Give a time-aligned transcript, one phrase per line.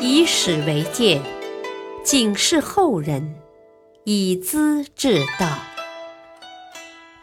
[0.00, 1.22] 以史为鉴，
[2.04, 3.34] 警示后人，
[4.04, 5.58] 以资治道。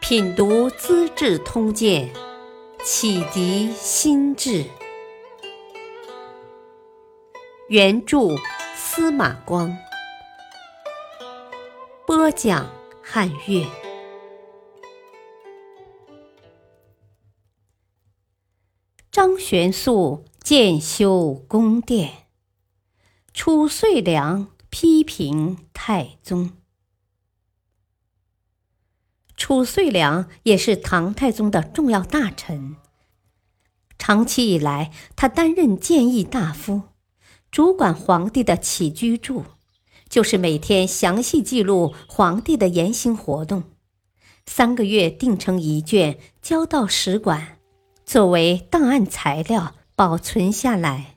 [0.00, 2.08] 品读《资治通鉴》，
[2.84, 4.64] 启迪心智。
[7.68, 8.36] 原著
[8.76, 9.76] 司马光，
[12.06, 12.70] 播讲
[13.02, 13.66] 汉乐。
[19.10, 22.25] 张玄素建修宫殿，
[23.38, 26.52] 褚遂良批评太宗。
[29.36, 32.76] 褚遂良也是唐太宗的重要大臣，
[33.98, 36.84] 长期以来，他担任谏议大夫。
[37.50, 39.44] 主管皇帝的起居住，
[40.08, 43.64] 就是每天详细记录皇帝的言行活动，
[44.46, 47.58] 三个月定成一卷，交到使馆，
[48.06, 51.15] 作为档案材料保存下来。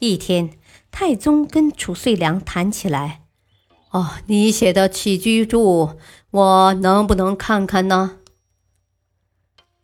[0.00, 0.50] 一天，
[0.90, 3.22] 太宗跟褚遂良谈起来
[3.90, 5.96] ：“哦，你写的起居注，
[6.30, 8.18] 我能不能看看呢？”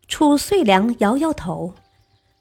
[0.06, 1.74] 褚遂良摇摇头。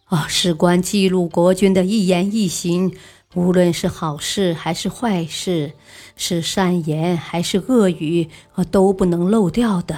[0.05, 2.95] 啊，事关记录国君的一言一行，
[3.33, 5.73] 无论是好事还是坏事，
[6.15, 9.97] 是善言还是恶语，啊，都不能漏掉的。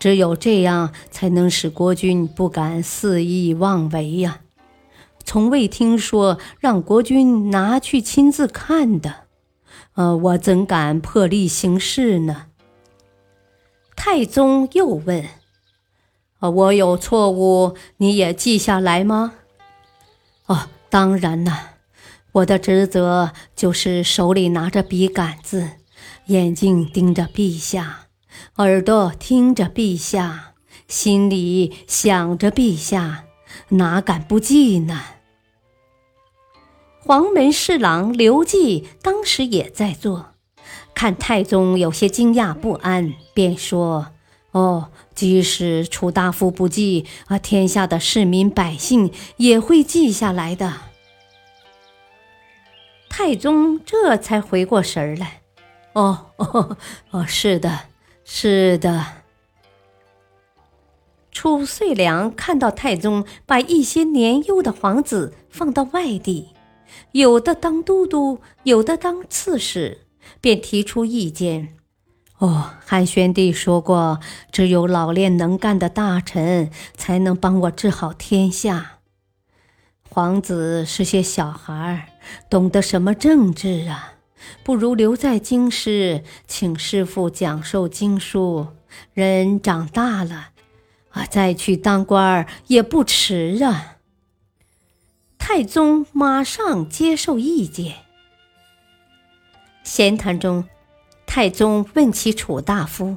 [0.00, 4.40] 只有这样，才能使国君不敢肆意妄为呀。
[5.28, 9.26] 从未听说让国君拿去亲自看的，
[9.92, 12.46] 呃，我怎敢破例行事呢？
[13.94, 15.22] 太宗又问。
[16.38, 19.34] 啊，我有错误，你也记下来吗？
[20.46, 21.72] 哦，当然了，
[22.32, 25.72] 我的职责就是手里拿着笔杆子，
[26.28, 28.06] 眼睛盯着陛下，
[28.56, 30.54] 耳朵听着陛下，
[30.86, 33.24] 心里想着陛下，
[33.68, 34.98] 哪敢不记呢？
[37.08, 40.34] 黄门侍郎刘季当时也在做，
[40.94, 44.08] 看太宗有些惊讶不安，便说。
[44.50, 50.74] 哦，即使楚大夫不记，啊，天下的市民百姓也会记下来的。
[53.08, 55.40] 太宗这才回过神儿来，
[55.94, 56.76] 哦哦
[57.12, 57.84] 哦，是的，
[58.22, 59.06] 是的。
[61.32, 66.48] 褚遂良看到太宗把一些年幼的皇子放到外地，
[67.12, 70.06] 有的当都督，有的当刺史，
[70.40, 71.74] 便提出意见。
[72.38, 74.20] 哦，汉宣帝说过，
[74.52, 78.98] 只有老练能干的大臣才能帮我治好天下。
[80.08, 82.14] 皇子是些小孩，
[82.48, 84.14] 懂得什么政治啊？
[84.62, 88.68] 不如留在京师，请师傅讲授经书。
[89.12, 90.50] 人长大了，
[91.10, 93.97] 啊，再去当官也不迟啊。
[95.50, 97.94] 太宗马上接受意见。
[99.82, 100.66] 闲谈中。
[101.24, 103.16] 太宗问起楚大夫，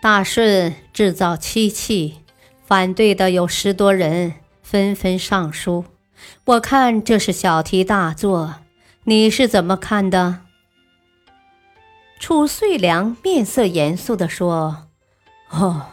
[0.00, 2.18] 大顺制造漆器，
[2.64, 5.84] 反对的有十多人，纷纷上书。
[6.44, 8.54] 我看这是小题大做，
[9.02, 10.42] 你是怎么看的？
[12.20, 14.86] 楚遂良面色严肃地说
[15.50, 15.86] ：“哦，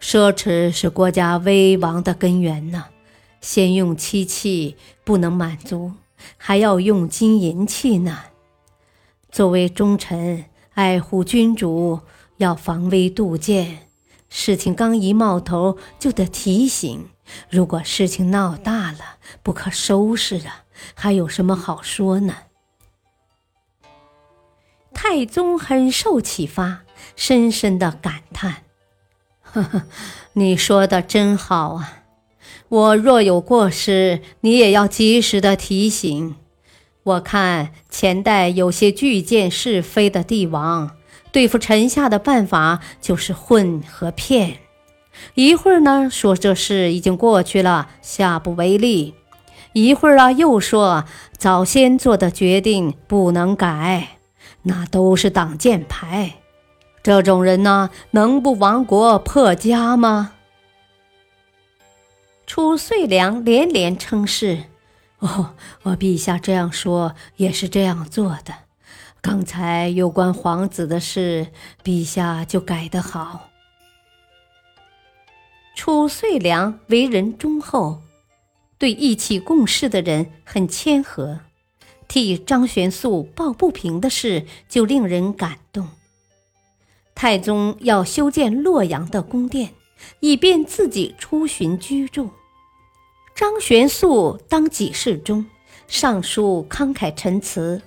[0.00, 2.86] 奢侈是国家危亡的根源呐。
[3.42, 5.92] 先用漆器不能满足，
[6.38, 8.18] 还要用金银器呢。”
[9.30, 12.00] 作为忠臣，爱护君主，
[12.38, 13.88] 要防微杜渐。
[14.30, 17.08] 事情刚一冒头，就得提醒。
[17.50, 20.64] 如果事情闹大了，不可收拾啊，
[20.94, 22.34] 还有什么好说呢？
[24.94, 26.82] 太宗很受启发，
[27.16, 28.64] 深深的感叹
[29.42, 29.82] ：“呵呵，
[30.34, 32.01] 你说的真好啊！
[32.68, 36.36] 我若有过失，你也要及时的提醒。”
[37.04, 40.92] 我看前代有些巨见是非的帝王，
[41.32, 44.58] 对付臣下的办法就是混和骗。
[45.34, 49.14] 一会儿呢说这事已经过去了，下不为例；
[49.72, 51.04] 一会儿啊又说
[51.36, 54.18] 早先做的决定不能改，
[54.62, 56.34] 那都是挡箭牌。
[57.02, 60.34] 这种人呢，能不亡国破家吗？
[62.54, 64.64] 褚遂良连连称是。
[65.20, 65.54] 哦，
[65.84, 68.54] 我陛下这样说也是这样做的。
[69.22, 71.46] 刚才有关皇子的事，
[71.82, 73.48] 陛下就改得好。
[75.74, 78.02] 褚遂良为人忠厚，
[78.76, 81.40] 对一起共事的人很谦和，
[82.06, 85.88] 替张玄素抱不平的事就令人感动。
[87.14, 89.70] 太宗要修建洛阳的宫殿，
[90.20, 92.28] 以便自己出巡居住。
[93.34, 95.44] 张玄素当给事中，
[95.86, 97.80] 上书慷慨陈词。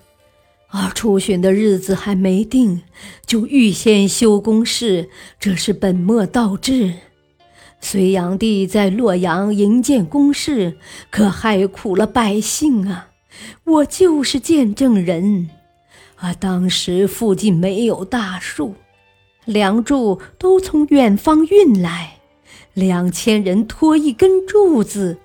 [0.69, 2.81] 而出巡的日子还没定，
[3.25, 5.09] 就预先修工事，
[5.39, 6.93] 这是本末倒置。
[7.79, 10.77] 隋炀帝在洛阳营建宫室，
[11.09, 13.09] 可害苦了百姓啊！
[13.63, 15.49] 我就是见证人。
[16.15, 18.73] 啊，当时附近没有大树，
[19.45, 22.17] 梁柱都从远方运来，
[22.73, 25.19] 两千人拖一根柱子，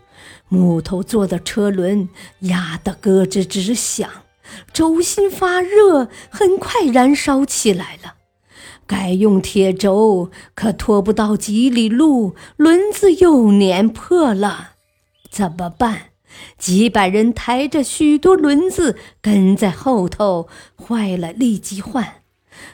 [0.50, 2.10] 木头做的车轮
[2.40, 4.10] 压得咯吱吱响。
[4.72, 8.14] 轴心发热，很快燃烧起来了。
[8.84, 14.72] 改用铁轴，可拖不到几里路，轮子又碾破了，
[15.30, 16.10] 怎么办？
[16.58, 22.22] 几百人抬着许多轮子跟在后头，坏了立即换。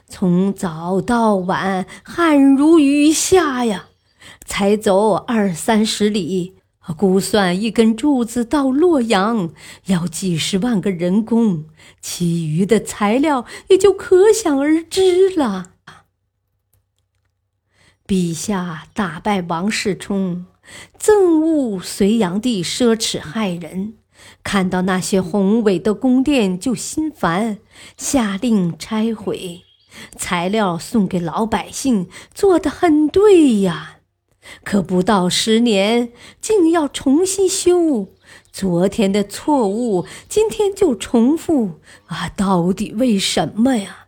[0.09, 3.89] 从早到晚，汗如雨下呀，
[4.47, 6.56] 才走二三十里。
[6.95, 9.53] 估算一根柱子到洛阳
[9.87, 11.65] 要几十万个人工，
[12.01, 15.73] 其余的材料也就可想而知了。
[18.07, 20.47] 陛下打败王世充，
[20.97, 23.95] 憎恶隋炀帝奢侈害人，
[24.45, 27.59] 看到那些宏伟的宫殿就心烦，
[27.97, 29.63] 下令拆毁，
[30.17, 33.96] 材料送给老百姓，做得很对呀。
[34.65, 38.09] 可不到十年，竟要重新修，
[38.53, 42.29] 昨天的错误，今天就重复啊！
[42.37, 44.07] 到底为什么呀？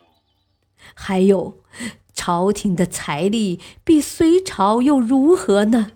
[0.94, 1.58] 还有，
[2.14, 5.92] 朝廷的财力比隋朝又如何呢？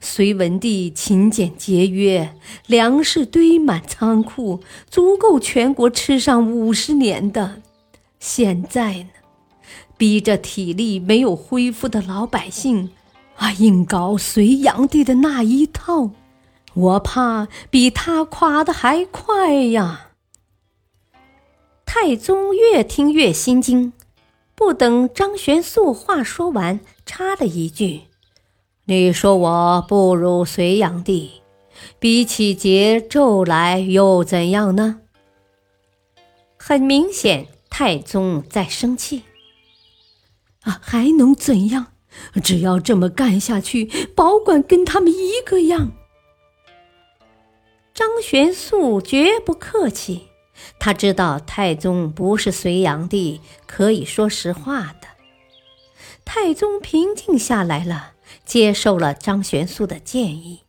[0.00, 2.34] 隋文帝勤俭节约，
[2.66, 7.60] 粮食堆满仓库，足够全国吃上五十年的。
[8.18, 9.08] 现在呢，
[9.98, 12.90] 逼着体力没有恢复的老百姓。
[13.36, 16.10] 啊，硬搞隋炀帝的那一套，
[16.74, 20.10] 我怕比他垮的还快呀！
[21.84, 23.92] 太宗越听越心惊，
[24.54, 28.02] 不等张玄素话说完，插了一句
[28.86, 31.42] ：“你说我不如隋炀帝，
[31.98, 35.00] 比起桀纣来又怎样呢？”
[36.58, 39.22] 很明显，太宗在生气。
[40.62, 41.92] 啊，还能怎样？
[42.42, 45.92] 只要这么干下去，保管跟他们一个样。
[47.94, 50.28] 张玄素绝不客气，
[50.78, 55.08] 他知道太宗不是隋炀帝，可以说实话的。
[56.24, 58.12] 太宗平静下来了，
[58.44, 60.60] 接受了张玄素的建议。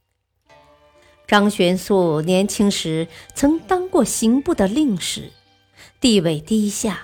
[1.28, 5.34] 张玄素年轻时曾当过刑部的令史，
[6.00, 7.00] 地位低下。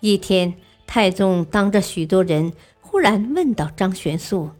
[0.00, 0.54] 一天，
[0.86, 2.52] 太宗当着许多人。
[2.90, 4.50] 忽然问到张玄素：“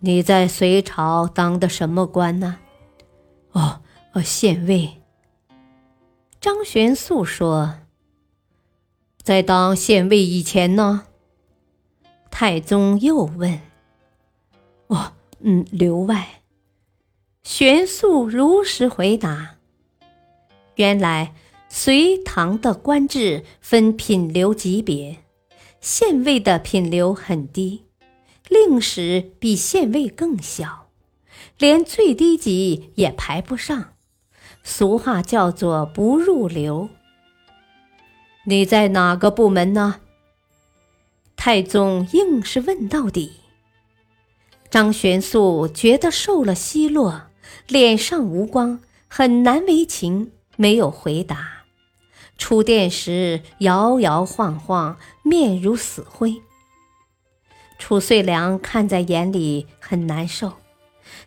[0.00, 2.58] 你在隋朝当的什么官呢
[3.52, 3.80] ？”“哦，
[4.12, 5.00] 呃，县尉。”
[6.38, 7.76] 张玄素说
[9.22, 11.06] ：“在当县尉以前呢？”
[12.30, 13.60] 太宗又问
[14.88, 16.42] ：“哦，嗯，留外。”
[17.42, 19.56] 玄素如实回答
[20.76, 21.34] ：“原来
[21.70, 25.16] 隋唐的官制分品流级别。”
[25.82, 27.86] 县尉的品流很低，
[28.48, 30.86] 令史比县尉更小，
[31.58, 33.94] 连最低级也排不上。
[34.62, 36.88] 俗话叫做“不入流”。
[38.46, 39.96] 你在哪个部门呢？
[41.34, 43.32] 太宗硬是问到底。
[44.70, 47.22] 张玄素觉得受了奚落，
[47.66, 51.61] 脸上无光，很难为情，没有回答。
[52.38, 56.42] 出殿时摇摇晃晃，面如死灰。
[57.78, 60.54] 褚遂良看在眼里，很难受。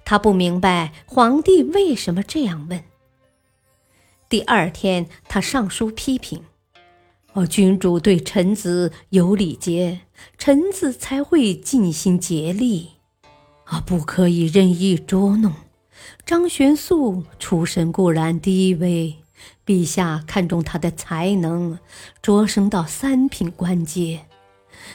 [0.03, 2.83] 他不明白皇帝为什么这样问。
[4.29, 6.43] 第二天，他上书批评
[7.33, 10.01] ：“哦，君主对臣子有礼节，
[10.37, 12.91] 臣子才会尽心竭力，
[13.65, 15.53] 啊，不可以任意捉弄。
[16.25, 19.15] 张玄素出身固然低微。”
[19.65, 21.79] 陛下看中他的才能，
[22.21, 24.21] 擢升到三品官阶，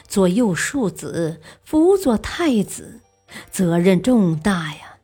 [0.06, 3.00] 左右庶子，辅佐太子，
[3.50, 4.96] 责任重大呀。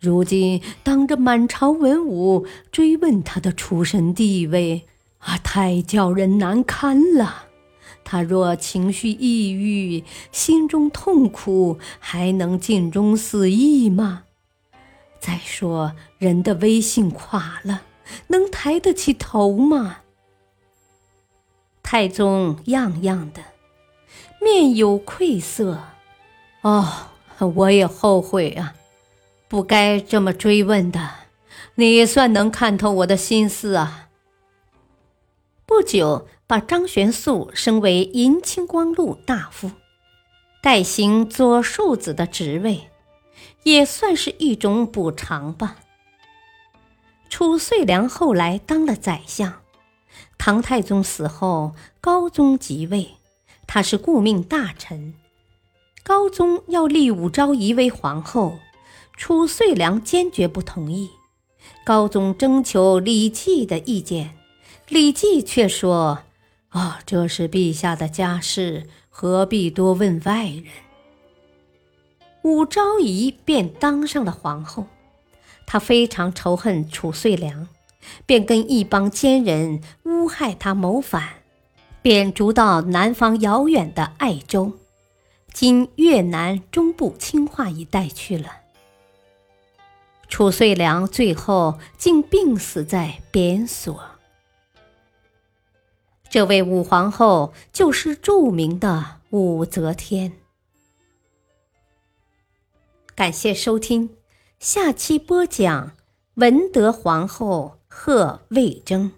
[0.00, 4.86] 如今当着满朝文武追问他的出身地位，
[5.18, 7.44] 啊，太叫人难堪了。
[8.04, 14.24] 他若情绪抑郁，心中痛苦，还能尽忠死义吗？
[15.18, 17.82] 再说，人的威信垮了。
[18.28, 19.98] 能抬得起头吗？
[21.82, 23.42] 太宗样样的，
[24.40, 25.82] 面有愧色。
[26.62, 27.08] 哦，
[27.54, 28.74] 我也后悔啊，
[29.46, 31.10] 不该这么追问的。
[31.76, 34.08] 你算能看透我的心思啊！
[35.66, 39.70] 不久，把张玄素升为银青光禄大夫，
[40.62, 42.88] 代行左庶子的职位，
[43.64, 45.76] 也算是一种补偿吧。
[47.28, 49.62] 褚遂良后来当了宰相，
[50.38, 53.10] 唐太宗死后，高宗即位，
[53.66, 55.14] 他是顾命大臣。
[56.02, 58.58] 高宗要立武昭仪为皇后，
[59.16, 61.10] 褚遂良坚决不同意。
[61.84, 64.36] 高宗征求李绩的意见，
[64.88, 66.20] 李绩却说
[66.70, 70.64] ：“啊，这是陛下的家事，何必多问外人？”
[72.42, 74.86] 武昭仪便当上了皇后。
[75.66, 77.68] 他非常仇恨褚遂良，
[78.24, 81.42] 便跟一帮奸人诬害他谋反，
[82.00, 84.72] 贬逐到南方遥远的爱州
[85.52, 88.60] （今越南中部清化一带）去了。
[90.28, 94.02] 褚遂良最后竟病死在贬所。
[96.28, 100.32] 这位武皇后就是著名的武则天。
[103.14, 104.10] 感谢收听。
[104.58, 105.92] 下期播讲：
[106.34, 109.12] 文德皇后贺魏征，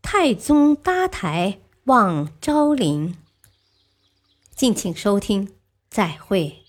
[0.00, 3.18] 太宗搭台望昭陵。
[4.54, 5.52] 敬请收听，
[5.90, 6.61] 再会。